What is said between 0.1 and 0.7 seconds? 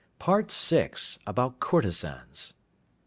PART